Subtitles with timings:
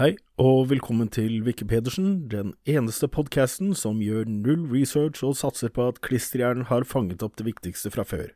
[0.00, 5.68] Hei, og velkommen til Vikke Pedersen, den eneste podkasten som gjør null research og satser
[5.68, 8.30] på at klisterhjernen har fanget opp det viktigste fra før.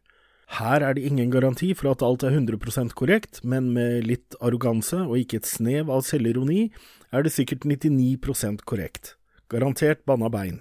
[0.58, 5.00] Her er det ingen garanti for at alt er 100% korrekt, men med litt arroganse
[5.06, 6.66] og ikke et snev av selvironi
[7.08, 9.14] er det sikkert 99% korrekt.
[9.48, 10.60] Garantert banna bein.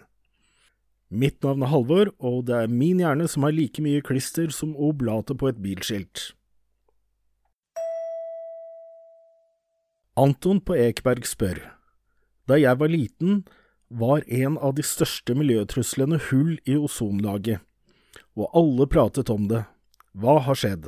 [1.12, 4.71] Mitt navn er Halvor, og det er min hjerne som har like mye klister som
[4.80, 6.30] oblatet på et bilskilt.
[10.15, 11.57] Anton på Ekberg spør,
[12.47, 13.42] da jeg var liten,
[13.92, 17.60] var en av de største miljøtruslene hull i ozonlaget,
[18.39, 19.65] og alle pratet om det.
[20.15, 20.88] Hva har skjedd?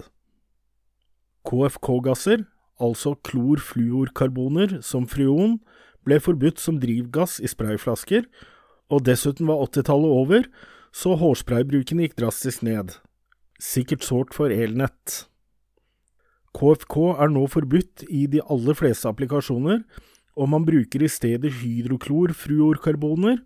[1.44, 2.46] KFK-gasser,
[2.80, 5.60] altså klorfluorkarboner som freon,
[6.08, 8.24] ble forbudt som drivgass i sprayflasker,
[8.88, 10.48] og dessuten var 80-tallet over,
[10.96, 12.96] så hårspraybruken gikk drastisk ned.
[13.60, 15.26] Sikkert sårt for elnett.
[16.58, 19.84] KFK er nå forbudt i de aller fleste applikasjoner,
[20.38, 23.42] og man bruker i stedet hydroklorfluorkarboner,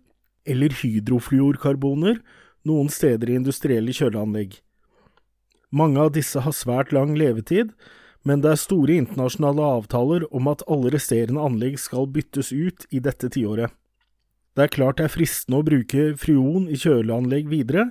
[0.48, 2.20] eller hydrofluorkarboner,
[2.68, 4.56] noen steder i industrielle kjøleanlegg.
[5.72, 7.72] Mange av disse har svært lang levetid,
[8.28, 13.00] men det er store internasjonale avtaler om at alle resterende anlegg skal byttes ut i
[13.02, 13.72] dette tiåret.
[14.52, 17.88] Det er klart det er fristende å bruke frion i kjøleanlegg videre,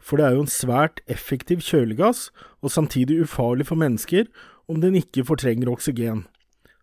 [0.00, 2.28] for det er jo en svært effektiv kjølegass,
[2.64, 4.26] og samtidig ufarlig for mennesker
[4.70, 6.24] om den ikke fortrenger oksygen,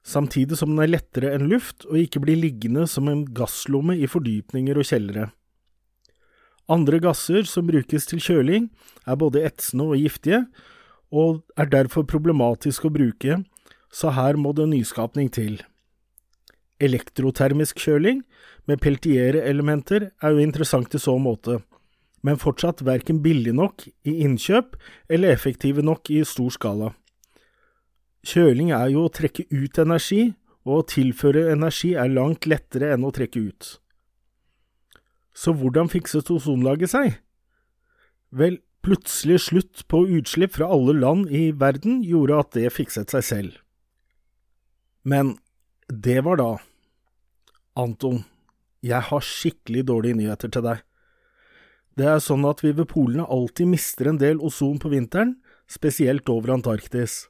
[0.03, 4.09] samtidig som den er lettere enn luft og ikke blir liggende som en gasslomme i
[4.11, 5.29] fordypninger og kjellere.
[6.67, 8.67] Andre gasser som brukes til kjøling,
[9.07, 10.43] er både etsende og giftige,
[11.15, 13.39] og er derfor problematisk å bruke,
[13.87, 15.61] så her må det nyskapning til.
[16.83, 18.21] Elektrotermisk kjøling,
[18.67, 21.61] med peltiere-elementer er jo interessant i så måte,
[22.19, 24.75] men fortsatt verken billig nok i innkjøp
[25.07, 26.91] eller effektive nok i stor skala.
[28.27, 30.33] Kjøling er jo å trekke ut energi,
[30.67, 33.69] og å tilføre energi er langt lettere enn å trekke ut.
[35.37, 37.19] Så hvordan fikset ozonlaget seg?
[38.35, 43.23] Vel, plutselig slutt på utslipp fra alle land i verden gjorde at det fikset seg
[43.27, 43.53] selv.
[45.07, 45.37] Men
[45.87, 46.51] det var da.
[47.79, 48.25] Anton,
[48.83, 50.83] jeg har skikkelig dårlige nyheter til deg.
[51.97, 55.37] Det er sånn at vi ved polene alltid mister en del ozon på vinteren,
[55.69, 57.25] spesielt over Antarktis.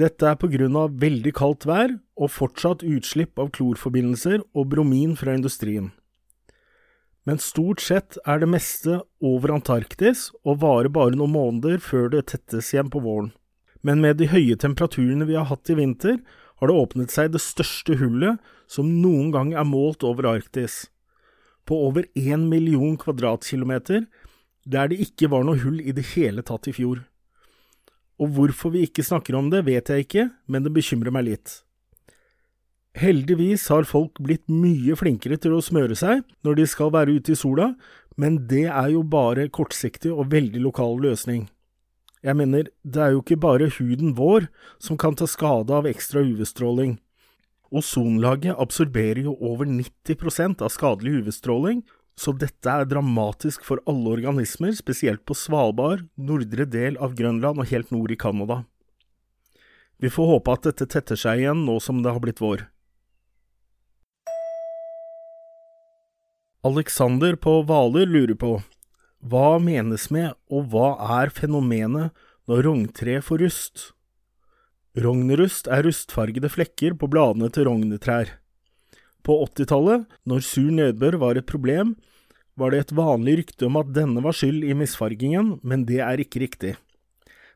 [0.00, 5.12] Dette er på grunn av veldig kaldt vær og fortsatt utslipp av klorforbindelser og bromin
[5.20, 5.90] fra industrien.
[7.28, 12.24] Men stort sett er det meste over Antarktis og varer bare noen måneder før det
[12.32, 13.30] tettes igjen på våren.
[13.84, 16.18] Men med de høye temperaturene vi har hatt i vinter,
[16.58, 20.86] har det åpnet seg det største hullet som noen gang er målt over Arktis.
[21.68, 24.06] På over én million kvadratkilometer,
[24.64, 27.02] der det ikke var noe hull i det hele tatt i fjor
[28.22, 31.58] og hvorfor vi ikke snakker om det, vet jeg ikke, men det bekymrer meg litt.
[32.98, 37.32] Heldigvis har folk blitt mye flinkere til å smøre seg når de skal være ute
[37.32, 37.72] i sola,
[38.20, 41.46] men det er jo bare kortsiktig og veldig lokal løsning.
[42.22, 44.46] Jeg mener, det er jo ikke bare huden vår
[44.78, 47.00] som kan ta skade av ekstra UV-stråling.
[47.72, 51.80] Ozonlaget absorberer jo over 90% av skadelig UV-stråling,
[52.18, 57.70] så dette er dramatisk for alle organismer, spesielt på Svalbard, nordre del av Grønland og
[57.72, 58.62] helt nord i Canada.
[60.02, 62.66] Vi får håpe at dette tetter seg igjen nå som det har blitt vår.
[66.62, 68.52] Alexander på Hvaler lurer på
[69.22, 72.10] hva menes med og hva er fenomenet
[72.50, 73.88] når rogntre får rust?
[74.98, 78.41] Rognrust er rustfargede flekker på bladene til rogntrær.
[79.22, 81.94] På 80-tallet, når sur nedbør var et problem,
[82.58, 86.20] var det et vanlig rykte om at denne var skyld i misfargingen, men det er
[86.20, 86.74] ikke riktig.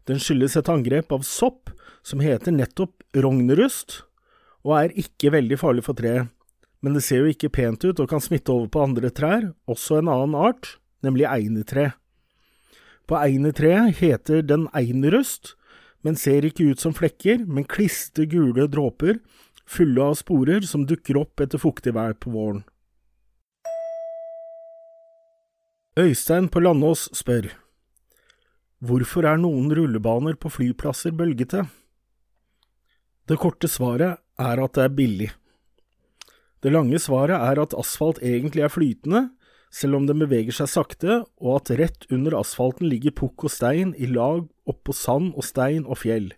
[0.07, 1.73] Den skyldes et angrep av sopp
[2.07, 4.01] som heter nettopp rognerust,
[4.67, 6.31] og er ikke veldig farlig for treet,
[6.85, 10.01] men det ser jo ikke pent ut og kan smitte over på andre trær, også
[10.01, 11.91] en annen art, nemlig einetre.
[13.07, 15.55] På einetreet heter den einerust,
[16.07, 19.19] men ser ikke ut som flekker, men kliste gule dråper
[19.67, 22.65] fulle av sporer som dukker opp etter fuktig vær på våren.
[25.97, 27.49] Øystein på Landås spør
[28.85, 31.65] Hvorfor er noen rullebaner på flyplasser bølgete?
[33.27, 35.31] Det korte svaret er at det er billig.
[36.61, 39.23] Det lange svaret er at asfalt egentlig er flytende,
[39.73, 43.95] selv om den beveger seg sakte, og at rett under asfalten ligger pukk og stein
[43.97, 46.31] i lag oppå sand og stein og fjell.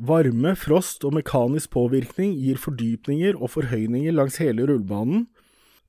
[0.00, 5.26] Varme, frost og mekanisk påvirkning gir fordypninger og forhøyninger langs hele rullebanen,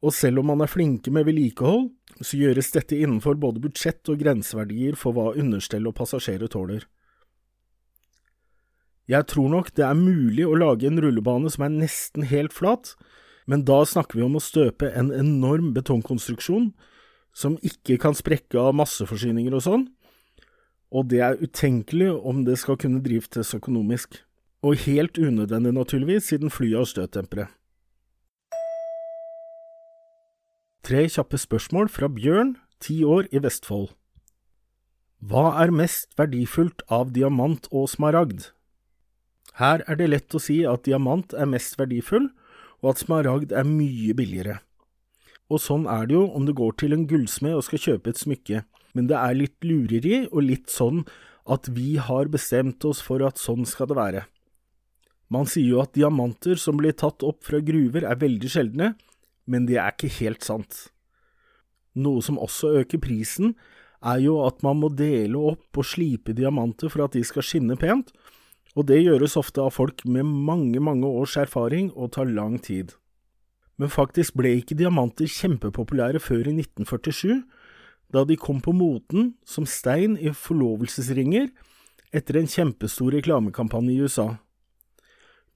[0.01, 4.19] og selv om man er flinke med vedlikehold, så gjøres dette innenfor både budsjett og
[4.19, 6.83] grenseverdier for hva understell og passasjerer tåler.
[9.09, 12.93] Jeg tror nok det er mulig å lage en rullebane som er nesten helt flat,
[13.47, 16.71] men da snakker vi om å støpe en enorm betongkonstruksjon
[17.35, 19.87] som ikke kan sprekke av masseforsyninger og sånn,
[20.91, 24.19] og det er utenkelig om det skal kunne driftes økonomisk.
[24.61, 27.47] Og helt unødvendig, naturligvis, siden flyet har støttempere.
[30.83, 33.89] Tre kjappe spørsmål fra Bjørn, ti år, i Vestfold.
[35.21, 38.51] Hva er mest verdifullt av diamant og smaragd?
[39.61, 42.29] Her er det lett å si at diamant er mest verdifull,
[42.81, 44.59] og at smaragd er mye billigere.
[45.51, 48.21] Og sånn er det jo om du går til en gullsmed og skal kjøpe et
[48.21, 48.63] smykke,
[48.97, 51.03] men det er litt lureri og litt sånn
[51.51, 54.23] at vi har bestemt oss for at sånn skal det være.
[55.31, 58.93] Man sier jo at diamanter som blir tatt opp fra gruver er veldig sjeldne,
[59.47, 60.89] men det er ikke helt sant.
[61.95, 63.55] Noe som også øker prisen,
[64.01, 67.77] er jo at man må dele opp og slipe diamanter for at de skal skinne
[67.79, 68.09] pent,
[68.75, 72.95] og det gjøres ofte av folk med mange, mange års erfaring og tar lang tid.
[73.79, 77.41] Men faktisk ble ikke diamanter kjempepopulære før i 1947,
[78.11, 81.49] da de kom på moten som stein i forlovelsesringer
[82.11, 84.27] etter en kjempestor reklamekampanje i USA.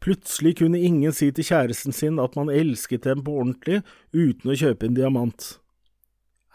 [0.03, 3.81] Plutselig kunne ingen si til kjæresten sin at man elsket dem på ordentlig
[4.13, 5.55] uten å kjøpe en diamant.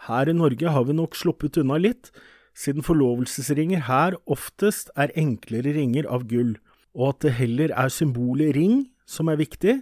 [0.07, 2.09] Her i Norge har vi nok sluppet unna litt,
[2.57, 6.57] siden forlovelsesringer her oftest er enklere ringer av gull,
[6.97, 9.81] og at det heller er symbolet ring som er viktig,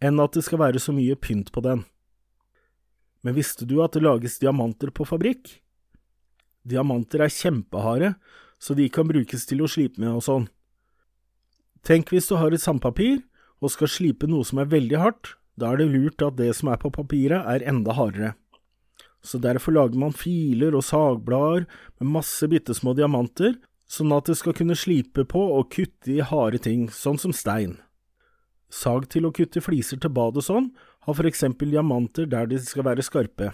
[0.00, 1.84] enn at det skal være så mye pynt på den.
[3.24, 5.58] Men visste du at det lages diamanter på fabrikk?
[6.64, 8.14] Diamanter er kjempeharde,
[8.60, 10.48] så de kan brukes til å slipe med og sånn.
[11.84, 13.22] Tenk hvis du har et sandpapir
[13.60, 16.72] og skal slipe noe som er veldig hardt, da er det lurt at det som
[16.72, 18.34] er på papiret er enda hardere
[19.22, 21.66] så derfor lager man filer og sagblader
[22.00, 23.56] med masse bitte små diamanter,
[23.90, 27.76] sånn at det skal kunne slipe på og kutte i harde ting, sånn som stein.
[28.70, 30.68] Sag til å kutte fliser til bad og sånn
[31.06, 33.50] har for eksempel diamanter der de skal være skarpe,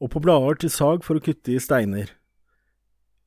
[0.00, 2.14] og på blader til sag for å kutte i steiner.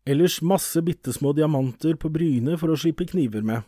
[0.09, 3.61] Ellers masse bitte små diamanter på brynet for å slippe kniver med.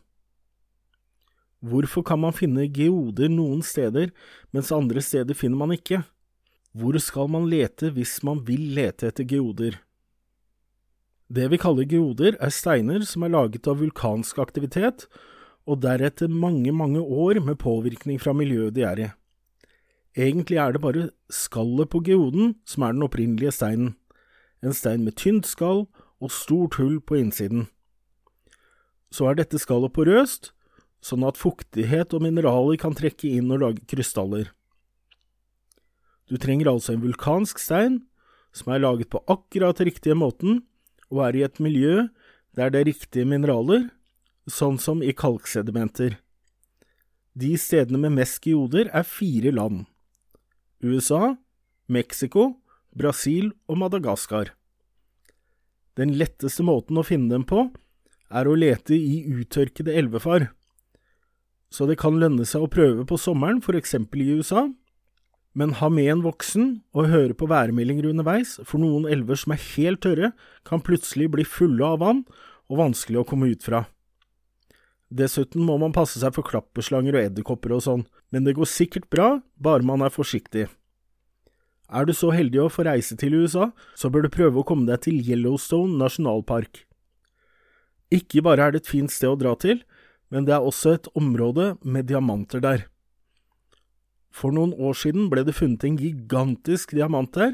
[1.63, 4.09] Hvorfor kan man finne geoder noen steder,
[4.51, 6.01] mens andre steder finner man ikke?
[6.73, 9.77] Hvor skal man lete hvis man vil lete etter geoder?
[11.33, 15.05] Det vi kaller geoder, er steiner som er laget av vulkansk aktivitet,
[15.69, 19.09] og deretter mange, mange år med påvirkning fra miljøet de er i.
[20.13, 23.95] Egentlig er det bare skallet på geoden som er den opprinnelige steinen,
[24.63, 25.87] en stein med tynt skall
[26.23, 27.67] og stort hull på innsiden.
[29.11, 30.51] Så er dette skallet porøst,
[31.03, 34.51] sånn at fuktighet og mineraler kan trekke inn og lage krystaller.
[36.31, 37.99] Du trenger altså en vulkansk stein
[38.55, 40.61] som er laget på akkurat riktige måten
[41.11, 42.07] og er i et miljø
[42.55, 43.89] der det er riktige mineraler,
[44.49, 46.17] sånn som i kalksedimenter.
[47.33, 49.85] De stedene med mest geoder er fire land–
[50.83, 51.35] USA,
[51.87, 52.59] Mexico,
[52.91, 54.51] Brasil og Madagaskar.
[55.97, 57.69] Den letteste måten å finne dem på
[58.33, 60.49] er å lete i uttørkede elvefar,
[61.73, 64.67] så det kan lønne seg å prøve på sommeren, for eksempel i USA,
[65.57, 66.67] men ha med en voksen
[66.97, 70.31] og høre på værmeldinger underveis, for noen elver som er helt tørre,
[70.65, 72.23] kan plutselig bli fulle av vann
[72.69, 73.85] og vanskelig å komme ut fra.
[75.13, 79.09] Dessuten må man passe seg for klapperslanger og edderkopper og sånn, men det går sikkert
[79.13, 79.27] bra,
[79.61, 80.65] bare man er forsiktig.
[81.93, 84.87] Er du så heldig å få reise til USA, så bør du prøve å komme
[84.89, 86.87] deg til Yellowstone nasjonalpark.
[88.13, 89.83] Ikke bare er det et fint sted å dra til,
[90.33, 92.87] men det er også et område med diamanter der.
[94.33, 97.53] For noen år siden ble det funnet en gigantisk diamant der,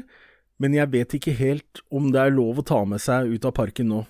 [0.60, 3.52] men jeg vet ikke helt om det er lov å ta med seg ut av
[3.56, 4.00] parken nå.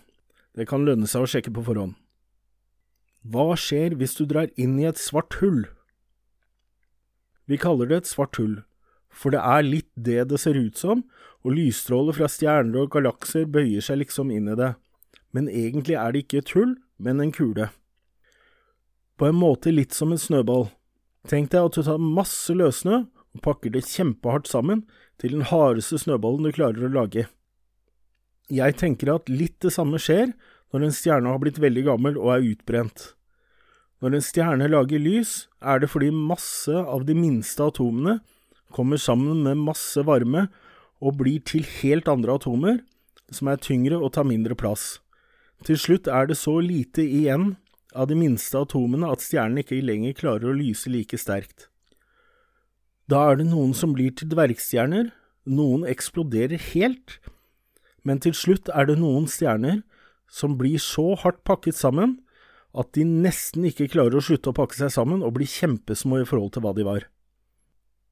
[0.54, 1.97] Det kan lønne seg å sjekke på forhånd.
[3.21, 5.67] Hva skjer hvis du drar inn i et svart hull?
[7.45, 8.62] Vi kaller det et svart hull,
[9.11, 11.03] for det er litt det det ser ut som,
[11.45, 14.73] og lysstråler fra stjerner og galakser bøyer seg liksom inn i det,
[15.37, 17.69] men egentlig er det ikke et hull, men en kule.
[19.21, 20.71] På en måte litt som en snøball.
[21.29, 24.87] Tenk deg at du tar masse løssnø og pakker det kjempehardt sammen
[25.21, 27.27] til den hardeste snøballen du klarer å lage.
[28.50, 30.33] Jeg tenker at litt det samme skjer
[30.75, 33.12] når en stjerne har blitt veldig gammel og er utbrent.
[34.00, 38.19] Når en stjerne lager lys, er det fordi masse av de minste atomene
[38.75, 40.47] kommer sammen med masse varme
[41.00, 42.80] og blir til helt andre atomer,
[43.30, 44.99] som er tyngre og tar mindre plass.
[45.66, 47.54] Til slutt er det så lite igjen
[47.95, 51.69] av de minste atomene at stjernen ikke lenger klarer å lyse like sterkt.
[53.11, 55.11] Da er det noen som blir til dvergstjerner,
[55.50, 57.19] noen eksploderer helt,
[58.07, 59.83] men til slutt er det noen stjerner
[60.30, 62.19] som blir så hardt pakket sammen
[62.76, 66.28] at de nesten ikke klarer å slutte å pakke seg sammen og bli kjempesmå i
[66.28, 67.09] forhold til hva de var.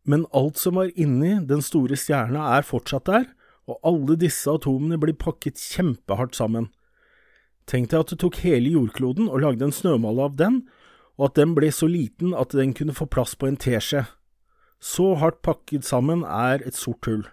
[0.09, 3.29] Men alt som var inni den store stjerna er fortsatt der,
[3.69, 6.71] og alle disse atomene blir pakket kjempehardt sammen.
[7.69, 10.63] Tenk deg at du tok hele jordkloden og lagde en snømalle av den,
[11.21, 14.07] og at den ble så liten at den kunne få plass på en teskje.
[14.81, 17.27] Så hardt pakket sammen er et sort hull.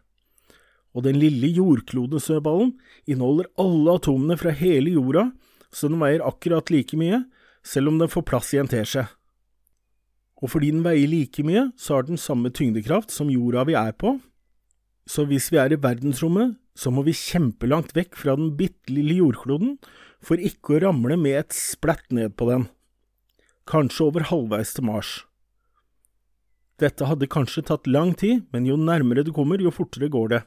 [0.96, 2.74] Og den lille jordklodesnøballen
[3.06, 5.28] inneholder alle atomene fra hele jorda,
[5.76, 7.26] så den veier akkurat like mye,
[7.66, 9.04] selv om den får plass i en teskje.
[10.44, 13.92] Og fordi den veier like mye, så har den samme tyngdekraft som jorda vi er
[14.00, 14.16] på,
[15.06, 19.20] så hvis vi er i verdensrommet, så må vi kjempelangt vekk fra den bitte lille
[19.20, 19.78] jordkloden
[20.26, 22.66] for ikke å ramle med et splatt ned på den,
[23.70, 25.14] kanskje over halvveis til Mars.
[26.82, 30.42] Dette hadde kanskje tatt lang tid, men jo nærmere du kommer, jo fortere går det.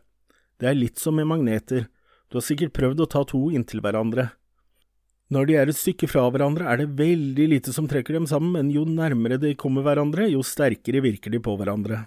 [0.58, 1.86] Det er litt som med magneter,
[2.28, 4.30] du har sikkert prøvd å ta to inntil hverandre.
[5.32, 8.54] Når de er et stykke fra hverandre, er det veldig lite som trekker dem sammen,
[8.56, 12.06] men jo nærmere de kommer hverandre, jo sterkere virker de på hverandre.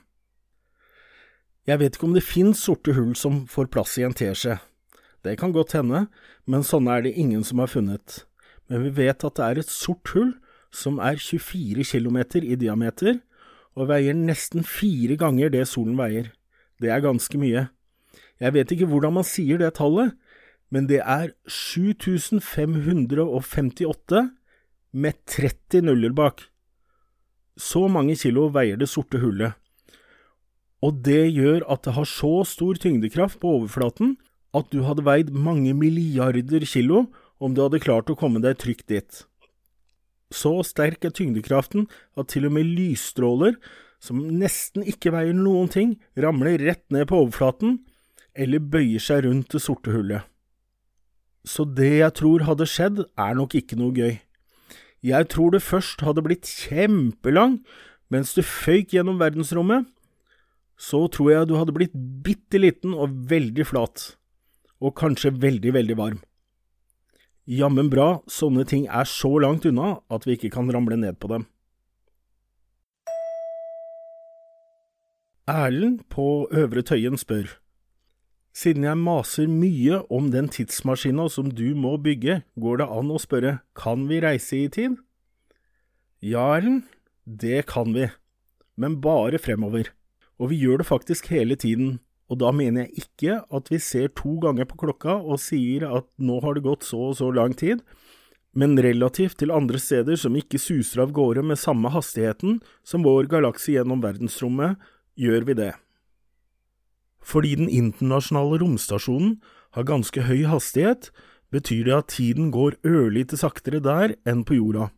[1.69, 4.57] Jeg vet ikke om det finnes sorte hull som får plass i en teskje.
[5.21, 6.07] Det kan godt hende,
[6.49, 8.23] men sånne er det ingen som har funnet.
[8.69, 10.33] Men vi vet at det er et sort hull
[10.73, 13.21] som er 24 kilometer i diameter,
[13.77, 16.33] og veier nesten fire ganger det solen veier.
[16.81, 17.69] Det er ganske mye.
[18.41, 20.15] Jeg vet ikke hvordan man sier det tallet,
[20.73, 24.31] men det er 7558
[24.91, 26.41] med 30 nuller bak.
[27.59, 29.53] Så mange kilo veier det sorte hullet.
[30.81, 34.17] Og det gjør at det har så stor tyngdekraft på overflaten
[34.57, 37.05] at du hadde veid mange milliarder kilo
[37.41, 39.25] om du hadde klart å komme deg trygt dit.
[40.31, 43.53] Så sterk er tyngdekraften at til og med lysstråler,
[44.01, 47.79] som nesten ikke veier noen ting, ramler rett ned på overflaten
[48.35, 50.27] eller bøyer seg rundt det sorte hullet.
[51.47, 54.19] Så det jeg tror hadde skjedd, er nok ikke noe gøy.
[55.01, 57.61] Jeg tror det først hadde blitt kjempelang
[58.11, 59.87] mens du føyk gjennom verdensrommet.
[60.77, 61.93] Så tror jeg du hadde blitt
[62.25, 64.15] bitte liten og veldig flat,
[64.81, 66.19] og kanskje veldig, veldig varm.
[67.49, 71.29] Jammen bra sånne ting er så langt unna at vi ikke kan ramle ned på
[71.31, 71.47] dem.
[75.49, 77.60] Erlend på Øvre Tøyen spør.
[78.51, 83.19] Siden jeg maser mye om den tidsmaskina som du må bygge, går det an å
[83.21, 84.97] spørre kan vi reise i tid?
[86.19, 86.83] Ja, Erlend,
[87.25, 88.09] det kan vi,
[88.75, 89.93] men bare fremover.
[90.41, 94.11] Og vi gjør det faktisk hele tiden, og da mener jeg ikke at vi ser
[94.19, 97.55] to ganger på klokka og sier at nå har det gått så og så lang
[97.57, 97.85] tid,
[98.51, 103.31] men relativt til andre steder som ikke suser av gårde med samme hastigheten som vår
[103.31, 104.75] galakse gjennom verdensrommet,
[105.15, 105.71] gjør vi det.
[107.21, 109.37] Fordi den internasjonale romstasjonen
[109.77, 111.11] har ganske høy hastighet,
[111.51, 114.89] betyr det at tiden går ørlite saktere der enn på jorda.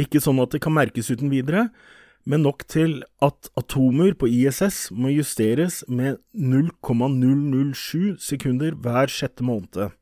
[0.00, 1.68] Ikke sånn at det kan merkes uten videre,
[2.24, 9.92] men nok til at atomer på ISS må justeres med 0,007 sekunder hver sjette måned.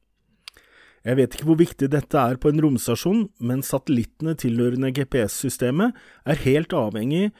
[1.02, 6.44] Jeg vet ikke hvor viktig dette er på en romstasjon, men satellittene tilhørende GPS-systemet er
[6.44, 7.32] helt avhengig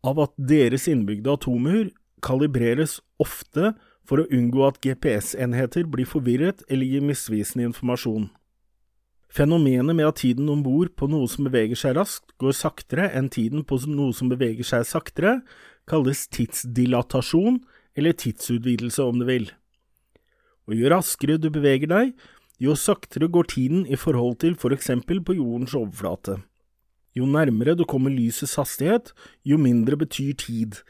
[0.00, 1.90] av at deres innbygde atomer
[2.22, 3.74] kalibreres ofte
[4.06, 8.28] for å unngå at GPS-enheter blir forvirret eller gir misvisende informasjon.
[9.30, 13.30] Fenomenet med at tiden om bord på noe som beveger seg raskt, går saktere enn
[13.30, 15.36] tiden på noe som beveger seg saktere,
[15.86, 17.60] kalles tidsdilatasjon,
[17.98, 19.48] eller tidsutvidelse om du vil.
[20.66, 22.12] Og jo raskere du beveger deg,
[22.60, 26.40] jo saktere går tiden i forhold til for eksempel på jordens overflate.
[27.16, 29.14] Jo nærmere du kommer lysets hastighet,
[29.46, 30.82] jo mindre betyr tid,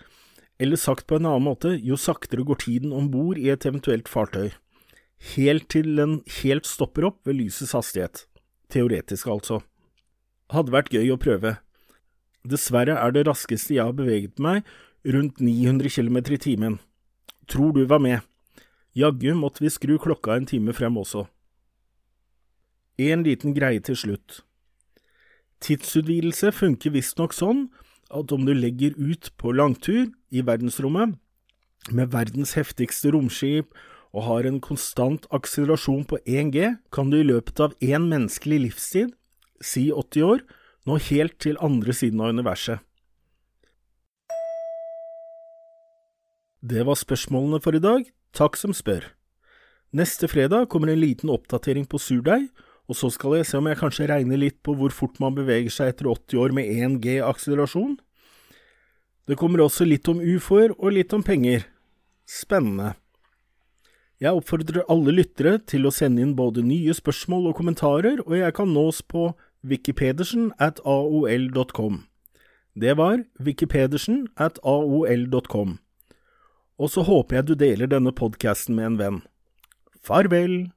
[0.61, 4.11] eller sagt på en annen måte, jo saktere går tiden om bord i et eventuelt
[4.13, 4.51] fartøy,
[5.33, 8.27] helt til den helt stopper opp ved lysets hastighet.
[8.71, 9.63] Teoretisk, altså.
[10.53, 11.57] Hadde vært gøy å prøve.
[12.45, 14.69] Dessverre er det raskeste jeg har beveget meg,
[15.05, 16.79] rundt 900 km i timen.
[17.49, 18.21] Tror du var med.
[18.97, 21.25] Jaggu måtte vi skru klokka en time frem også.
[23.01, 24.43] En liten greie til slutt.
[25.61, 27.69] Tidsutvidelse funker visstnok sånn
[28.11, 31.17] at om du legger ut på langtur i verdensrommet
[31.95, 33.73] med verdens heftigste romskip
[34.11, 39.13] og har en konstant akselerasjon på 1G, kan du i løpet av én menneskelig livstid,
[39.63, 40.43] si 80 år,
[40.89, 42.81] nå helt til andre siden av universet.
[46.61, 48.05] Det var spørsmålene for i dag.
[48.37, 49.07] Takk som spør.
[49.97, 52.51] Neste fredag kommer en liten oppdatering på surdeig,
[52.91, 55.71] og så skal jeg se om jeg kanskje regner litt på hvor fort man beveger
[55.71, 58.01] seg etter 80 år med 1G akselerasjon.
[59.31, 61.69] Det kommer også litt om ufoer og litt om penger.
[62.27, 62.97] Spennende.
[64.21, 68.57] Jeg oppfordrer alle lyttere til å sende inn både nye spørsmål og kommentarer, og jeg
[68.59, 69.31] kan nås på
[69.63, 72.03] wikipedersen at aol.com.
[72.75, 75.79] Det var wikipedersen at aol.com.
[76.81, 79.23] Og så håper jeg du deler denne podkasten med en venn.
[80.03, 80.73] Farvel!